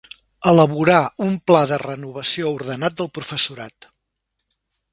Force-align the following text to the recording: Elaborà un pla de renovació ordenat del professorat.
Elaborà 0.51 0.95
un 1.25 1.35
pla 1.51 1.61
de 1.71 1.77
renovació 1.83 2.55
ordenat 2.55 2.99
del 3.03 3.11
professorat. 3.19 3.91